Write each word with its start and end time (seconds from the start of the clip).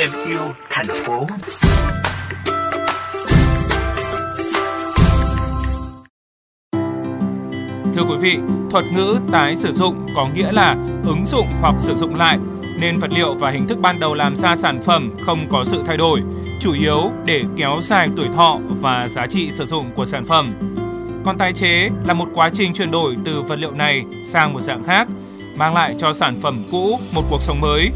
thêm 0.00 0.10
yêu 0.26 0.40
thành 0.70 0.86
phố. 1.06 1.26
Thưa 7.94 8.02
quý 8.08 8.16
vị, 8.20 8.38
thuật 8.70 8.84
ngữ 8.92 9.18
tái 9.32 9.56
sử 9.56 9.72
dụng 9.72 10.06
có 10.16 10.28
nghĩa 10.34 10.52
là 10.52 10.76
ứng 11.06 11.24
dụng 11.24 11.46
hoặc 11.60 11.74
sử 11.78 11.94
dụng 11.94 12.14
lại, 12.14 12.38
nên 12.78 12.98
vật 12.98 13.10
liệu 13.12 13.34
và 13.34 13.50
hình 13.50 13.68
thức 13.68 13.78
ban 13.78 14.00
đầu 14.00 14.14
làm 14.14 14.36
ra 14.36 14.56
sản 14.56 14.82
phẩm 14.82 15.14
không 15.26 15.48
có 15.50 15.64
sự 15.64 15.82
thay 15.86 15.96
đổi, 15.96 16.22
chủ 16.60 16.72
yếu 16.72 17.10
để 17.24 17.42
kéo 17.56 17.78
dài 17.82 18.08
tuổi 18.16 18.26
thọ 18.36 18.58
và 18.80 19.08
giá 19.08 19.26
trị 19.26 19.50
sử 19.50 19.64
dụng 19.64 19.90
của 19.94 20.04
sản 20.04 20.24
phẩm. 20.24 20.54
Còn 21.24 21.38
tái 21.38 21.52
chế 21.52 21.90
là 22.06 22.14
một 22.14 22.28
quá 22.34 22.50
trình 22.54 22.74
chuyển 22.74 22.90
đổi 22.90 23.16
từ 23.24 23.42
vật 23.42 23.56
liệu 23.56 23.72
này 23.72 24.04
sang 24.24 24.52
một 24.52 24.60
dạng 24.60 24.84
khác, 24.84 25.08
mang 25.56 25.74
lại 25.74 25.94
cho 25.98 26.12
sản 26.12 26.40
phẩm 26.40 26.62
cũ 26.70 26.98
một 27.14 27.22
cuộc 27.30 27.42
sống 27.42 27.60
mới. 27.60 27.90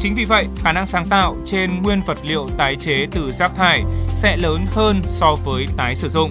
Chính 0.00 0.14
vì 0.14 0.24
vậy, 0.24 0.46
khả 0.56 0.72
năng 0.72 0.86
sáng 0.86 1.06
tạo 1.06 1.36
trên 1.44 1.82
nguyên 1.82 2.02
vật 2.06 2.18
liệu 2.24 2.46
tái 2.56 2.76
chế 2.76 3.06
từ 3.10 3.32
rác 3.32 3.56
thải 3.56 3.82
sẽ 4.14 4.36
lớn 4.36 4.66
hơn 4.70 5.00
so 5.04 5.36
với 5.44 5.66
tái 5.76 5.94
sử 5.94 6.08
dụng. 6.08 6.30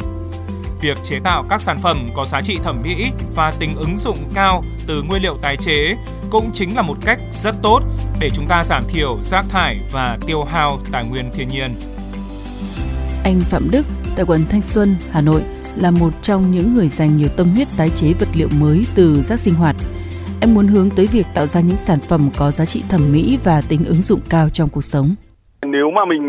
Việc 0.82 0.98
chế 1.04 1.20
tạo 1.24 1.46
các 1.50 1.62
sản 1.62 1.78
phẩm 1.82 2.10
có 2.16 2.26
giá 2.26 2.42
trị 2.42 2.60
thẩm 2.64 2.82
mỹ 2.84 3.12
và 3.36 3.52
tính 3.60 3.76
ứng 3.76 3.98
dụng 3.98 4.18
cao 4.34 4.64
từ 4.88 5.04
nguyên 5.04 5.22
liệu 5.22 5.38
tái 5.42 5.58
chế 5.58 5.96
cũng 6.30 6.50
chính 6.54 6.76
là 6.76 6.82
một 6.82 6.98
cách 7.06 7.20
rất 7.32 7.56
tốt 7.62 7.82
để 8.20 8.30
chúng 8.36 8.46
ta 8.48 8.64
giảm 8.64 8.84
thiểu 8.88 9.18
rác 9.22 9.46
thải 9.50 9.80
và 9.92 10.18
tiêu 10.28 10.44
hao 10.44 10.80
tài 10.92 11.04
nguyên 11.04 11.32
thiên 11.34 11.48
nhiên. 11.48 11.76
Anh 13.24 13.40
Phạm 13.40 13.72
Đức 13.72 13.86
tại 14.16 14.26
quận 14.26 14.46
Thanh 14.50 14.62
Xuân, 14.62 14.96
Hà 15.12 15.22
Nội 15.22 15.42
là 15.76 15.92
một 15.92 16.14
trong 16.22 16.52
những 16.52 16.76
người 16.76 16.90
dành 16.90 17.18
nhiều 17.18 17.30
tâm 17.38 17.50
huyết 17.50 17.68
tái 17.78 17.90
chế 17.96 18.14
vật 18.14 18.30
liệu 18.34 18.48
mới 18.60 18.86
từ 18.96 19.24
rác 19.24 19.40
sinh 19.40 19.54
hoạt. 19.54 19.76
Em 20.42 20.54
muốn 20.56 20.68
hướng 20.68 20.90
tới 20.98 21.06
việc 21.14 21.26
tạo 21.36 21.46
ra 21.46 21.62
những 21.62 21.78
sản 21.88 22.00
phẩm 22.10 22.22
có 22.40 22.52
giá 22.52 22.66
trị 22.66 22.82
thẩm 22.92 23.02
mỹ 23.14 23.40
và 23.46 23.62
tính 23.70 23.80
ứng 23.88 24.02
dụng 24.10 24.20
cao 24.30 24.48
trong 24.54 24.70
cuộc 24.74 24.82
sống. 24.82 25.08
Nếu 25.66 25.92
mà 25.92 26.06
mình 26.06 26.24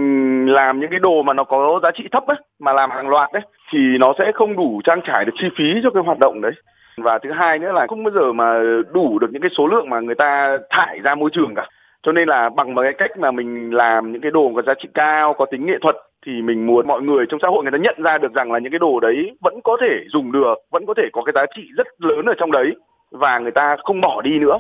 làm 0.47 0.81
những 0.81 0.91
cái 0.91 0.99
đồ 0.99 1.23
mà 1.23 1.33
nó 1.33 1.45
có 1.45 1.81
giá 1.83 1.91
trị 1.95 2.05
thấp 2.13 2.27
ấy, 2.27 2.37
mà 2.61 2.73
làm 2.73 2.91
hàng 2.91 3.09
loạt 3.09 3.33
đấy 3.33 3.43
thì 3.73 3.79
nó 4.01 4.13
sẽ 4.19 4.33
không 4.35 4.57
đủ 4.57 4.81
trang 4.85 5.01
trải 5.05 5.25
được 5.25 5.33
chi 5.41 5.49
phí 5.59 5.65
cho 5.83 5.91
cái 5.91 6.03
hoạt 6.07 6.19
động 6.19 6.41
đấy. 6.41 6.53
Và 6.97 7.19
thứ 7.23 7.31
hai 7.33 7.59
nữa 7.59 7.73
là 7.73 7.87
không 7.89 8.05
bao 8.05 8.13
giờ 8.15 8.33
mà 8.33 8.61
đủ 8.93 9.19
được 9.19 9.29
những 9.33 9.43
cái 9.43 9.51
số 9.59 9.67
lượng 9.67 9.91
mà 9.91 10.01
người 10.01 10.15
ta 10.15 10.59
thải 10.71 10.99
ra 11.03 11.15
môi 11.15 11.31
trường 11.33 11.55
cả. 11.55 11.69
Cho 12.03 12.13
nên 12.13 12.29
là 12.29 12.49
bằng 12.57 12.75
một 12.75 12.83
cái 12.83 12.93
cách 12.99 13.11
mà 13.19 13.31
mình 13.31 13.75
làm 13.75 14.13
những 14.13 14.23
cái 14.23 14.31
đồ 14.31 14.53
có 14.57 14.63
giá 14.63 14.75
trị 14.83 14.89
cao, 14.95 15.35
có 15.39 15.47
tính 15.51 15.67
nghệ 15.67 15.79
thuật 15.83 15.97
thì 16.27 16.33
mình 16.43 16.67
muốn 16.67 16.87
mọi 16.87 17.03
người 17.03 17.27
trong 17.29 17.41
xã 17.43 17.49
hội 17.49 17.63
người 17.63 17.73
ta 17.73 17.79
nhận 17.79 18.03
ra 18.03 18.19
được 18.19 18.35
rằng 18.35 18.53
là 18.53 18.59
những 18.59 18.73
cái 18.73 18.79
đồ 18.79 19.01
đấy 19.01 19.37
vẫn 19.41 19.61
có 19.65 19.77
thể 19.81 20.05
dùng 20.13 20.33
được, 20.33 20.55
vẫn 20.73 20.87
có 20.87 20.95
thể 20.97 21.03
có 21.13 21.23
cái 21.23 21.33
giá 21.35 21.47
trị 21.57 21.63
rất 21.77 21.87
lớn 21.99 22.27
ở 22.27 22.35
trong 22.39 22.51
đấy 22.51 22.75
và 23.11 23.39
người 23.39 23.53
ta 23.55 23.77
không 23.85 24.01
bỏ 24.01 24.23
đi 24.23 24.39
nữa. 24.39 24.59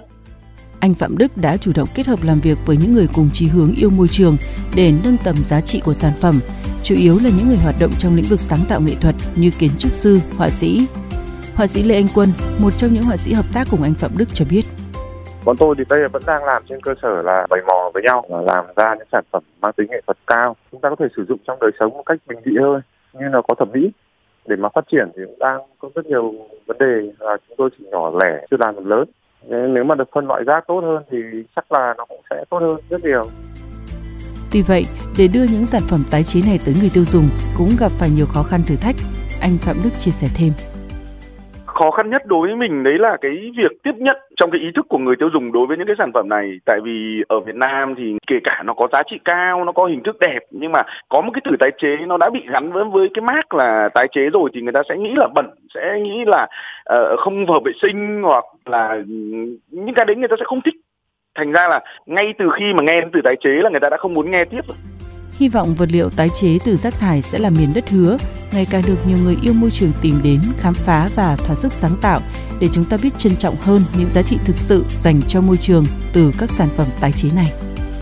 Anh 0.80 0.94
Phạm 0.94 1.18
Đức 1.18 1.36
đã 1.36 1.56
chủ 1.56 1.72
động 1.76 1.88
kết 1.94 2.06
hợp 2.06 2.18
làm 2.22 2.40
việc 2.40 2.58
với 2.66 2.76
những 2.76 2.94
người 2.94 3.08
cùng 3.14 3.28
chí 3.32 3.48
hướng 3.48 3.74
yêu 3.76 3.90
môi 3.90 4.08
trường 4.08 4.36
để 4.76 4.92
nâng 5.04 5.16
tầm 5.24 5.34
giá 5.36 5.60
trị 5.60 5.82
của 5.84 5.92
sản 5.92 6.12
phẩm, 6.20 6.34
chủ 6.82 6.94
yếu 6.94 7.14
là 7.24 7.30
những 7.36 7.48
người 7.48 7.56
hoạt 7.56 7.74
động 7.80 7.90
trong 7.98 8.16
lĩnh 8.16 8.24
vực 8.24 8.40
sáng 8.40 8.58
tạo 8.68 8.80
nghệ 8.80 8.94
thuật 9.00 9.14
như 9.36 9.50
kiến 9.58 9.70
trúc 9.78 9.92
sư, 9.92 10.18
họa 10.38 10.48
sĩ. 10.48 10.86
Họa 11.56 11.66
sĩ 11.66 11.82
Lê 11.82 11.94
Anh 11.94 12.06
Quân, 12.14 12.28
một 12.58 12.70
trong 12.78 12.90
những 12.90 13.02
họa 13.02 13.16
sĩ 13.16 13.32
hợp 13.32 13.44
tác 13.54 13.66
cùng 13.70 13.82
anh 13.82 13.94
Phạm 13.94 14.10
Đức 14.18 14.28
cho 14.34 14.44
biết. 14.50 14.62
Bọn 15.44 15.56
tôi 15.56 15.74
thì 15.78 15.84
đây 15.88 16.08
vẫn 16.08 16.22
đang 16.26 16.44
làm 16.44 16.62
trên 16.68 16.80
cơ 16.80 16.94
sở 17.02 17.22
là 17.22 17.46
bày 17.50 17.60
mò 17.66 17.90
với 17.94 18.02
nhau 18.02 18.24
làm 18.46 18.64
ra 18.76 18.94
những 18.98 19.08
sản 19.12 19.24
phẩm 19.32 19.42
mang 19.60 19.72
tính 19.76 19.86
nghệ 19.90 20.00
thuật 20.06 20.18
cao. 20.26 20.56
Chúng 20.72 20.80
ta 20.80 20.88
có 20.90 20.96
thể 20.98 21.06
sử 21.16 21.24
dụng 21.28 21.38
trong 21.46 21.58
đời 21.60 21.70
sống 21.80 21.92
một 21.92 22.02
cách 22.06 22.18
bình 22.26 22.38
dị 22.44 22.52
hơn, 22.60 22.80
như 23.12 23.28
là 23.32 23.40
có 23.48 23.54
thẩm 23.58 23.68
mỹ. 23.72 23.90
Để 24.50 24.56
mà 24.56 24.68
phát 24.74 24.84
triển 24.92 25.10
thì 25.16 25.22
cũng 25.26 25.38
đang 25.38 25.60
có 25.78 25.88
rất 25.94 26.06
nhiều 26.06 26.34
vấn 26.66 26.78
đề 26.78 27.12
là 27.18 27.36
chúng 27.48 27.56
tôi 27.58 27.70
chỉ 27.78 27.84
nhỏ 27.90 28.10
lẻ, 28.22 28.46
chưa 28.50 28.56
làm 28.60 28.74
được 28.76 28.86
lớn. 28.86 29.04
Nếu 29.74 29.84
mà 29.84 29.94
được 29.94 30.08
phân 30.12 30.26
loại 30.26 30.42
rác 30.46 30.64
tốt 30.68 30.80
hơn 30.80 31.02
thì 31.10 31.18
chắc 31.56 31.72
là 31.72 31.94
nó 31.98 32.04
cũng 32.04 32.20
sẽ 32.30 32.44
tốt 32.50 32.58
hơn 32.58 32.76
rất 32.90 33.04
nhiều. 33.04 33.22
Tuy 34.52 34.62
vậy, 34.62 34.84
để 35.18 35.28
đưa 35.34 35.44
những 35.52 35.66
sản 35.66 35.82
phẩm 35.90 36.04
tái 36.10 36.22
chế 36.24 36.40
này 36.46 36.58
tới 36.64 36.74
người 36.80 36.90
tiêu 36.94 37.04
dùng 37.04 37.28
cũng 37.58 37.70
gặp 37.80 37.92
phải 37.98 38.10
nhiều 38.16 38.26
khó 38.26 38.42
khăn 38.42 38.60
thử 38.68 38.76
thách. 38.76 38.96
Anh 39.40 39.58
Phạm 39.58 39.76
Đức 39.84 39.90
chia 39.98 40.10
sẻ 40.10 40.26
thêm 40.38 40.52
khó 41.80 41.90
khăn 41.90 42.10
nhất 42.10 42.26
đối 42.26 42.46
với 42.46 42.56
mình 42.56 42.82
đấy 42.82 42.98
là 42.98 43.16
cái 43.20 43.50
việc 43.56 43.72
tiếp 43.82 43.94
nhận 43.96 44.16
trong 44.36 44.50
cái 44.50 44.60
ý 44.60 44.68
thức 44.74 44.86
của 44.88 44.98
người 44.98 45.16
tiêu 45.16 45.30
dùng 45.32 45.52
đối 45.52 45.66
với 45.66 45.76
những 45.76 45.86
cái 45.86 45.96
sản 45.98 46.10
phẩm 46.14 46.28
này. 46.28 46.58
Tại 46.64 46.78
vì 46.84 47.22
ở 47.28 47.40
Việt 47.40 47.54
Nam 47.54 47.94
thì 47.98 48.16
kể 48.26 48.36
cả 48.44 48.62
nó 48.64 48.74
có 48.74 48.88
giá 48.92 49.02
trị 49.06 49.18
cao 49.24 49.64
nó 49.64 49.72
có 49.72 49.86
hình 49.86 50.02
thức 50.02 50.18
đẹp 50.20 50.38
nhưng 50.50 50.72
mà 50.72 50.82
có 51.08 51.20
một 51.20 51.30
cái 51.34 51.42
từ 51.44 51.56
tái 51.60 51.70
chế 51.78 51.96
nó 52.06 52.16
đã 52.16 52.30
bị 52.30 52.40
gắn 52.48 52.72
với 52.72 52.84
với 52.84 53.08
cái 53.14 53.22
mác 53.22 53.54
là 53.54 53.88
tái 53.94 54.08
chế 54.12 54.30
rồi 54.32 54.50
thì 54.54 54.60
người 54.60 54.72
ta 54.72 54.82
sẽ 54.88 54.96
nghĩ 54.96 55.14
là 55.16 55.28
bẩn 55.34 55.50
sẽ 55.74 56.00
nghĩ 56.00 56.24
là 56.26 56.46
uh, 56.94 57.20
không 57.20 57.46
hợp 57.46 57.62
vệ 57.64 57.72
sinh 57.82 58.22
hoặc 58.22 58.44
là 58.66 59.02
những 59.70 59.94
cái 59.94 60.04
đấy 60.04 60.16
người 60.16 60.28
ta 60.28 60.36
sẽ 60.38 60.44
không 60.44 60.60
thích. 60.60 60.74
Thành 61.34 61.52
ra 61.52 61.68
là 61.68 61.80
ngay 62.06 62.34
từ 62.38 62.50
khi 62.58 62.74
mà 62.74 62.84
nghe 62.86 63.00
từ 63.12 63.20
tái 63.24 63.36
chế 63.40 63.50
là 63.50 63.70
người 63.70 63.80
ta 63.80 63.88
đã 63.90 63.96
không 63.96 64.14
muốn 64.14 64.30
nghe 64.30 64.44
tiếp 64.44 64.60
rồi. 64.68 64.76
Hy 65.40 65.48
vọng 65.48 65.74
vật 65.74 65.88
liệu 65.92 66.10
tái 66.10 66.28
chế 66.40 66.58
từ 66.64 66.76
rác 66.76 66.94
thải 66.94 67.22
sẽ 67.22 67.38
là 67.38 67.50
miền 67.50 67.74
đất 67.74 67.90
hứa, 67.90 68.18
ngày 68.52 68.66
càng 68.70 68.82
được 68.86 68.96
nhiều 69.06 69.18
người 69.18 69.36
yêu 69.42 69.52
môi 69.52 69.70
trường 69.70 69.92
tìm 70.00 70.14
đến, 70.22 70.40
khám 70.58 70.74
phá 70.74 71.08
và 71.14 71.36
thỏa 71.36 71.56
sức 71.56 71.72
sáng 71.72 71.96
tạo 72.00 72.20
để 72.60 72.68
chúng 72.72 72.84
ta 72.84 72.96
biết 73.02 73.18
trân 73.18 73.36
trọng 73.36 73.56
hơn 73.60 73.82
những 73.98 74.08
giá 74.08 74.22
trị 74.22 74.38
thực 74.44 74.56
sự 74.56 74.84
dành 75.04 75.20
cho 75.28 75.40
môi 75.40 75.56
trường 75.56 75.84
từ 76.12 76.32
các 76.38 76.50
sản 76.50 76.68
phẩm 76.76 76.86
tái 77.00 77.12
chế 77.12 77.30
này. 77.30 77.52